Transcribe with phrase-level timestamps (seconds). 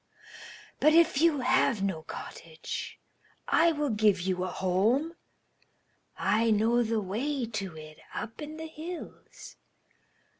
[0.79, 2.97] But if you have no cottage,
[3.47, 5.15] I will give you a home.
[6.17, 9.57] I know the way to it up in the hills.